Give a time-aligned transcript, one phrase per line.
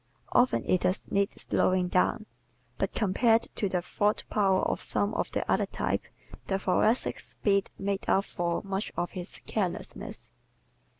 [0.31, 2.25] Often it does need slowing down.
[2.79, 6.07] But compared to the thought power of some of the other types
[6.47, 10.31] the Thoracic's speed makes up for much of his carelessness.